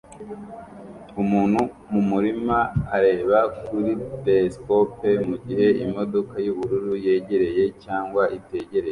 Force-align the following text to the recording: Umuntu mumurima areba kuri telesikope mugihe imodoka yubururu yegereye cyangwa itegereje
Umuntu 1.21 1.59
mumurima 1.91 2.57
areba 2.95 3.39
kuri 3.65 3.91
telesikope 4.25 5.09
mugihe 5.27 5.67
imodoka 5.85 6.33
yubururu 6.45 6.91
yegereye 7.05 7.63
cyangwa 7.83 8.23
itegereje 8.37 8.89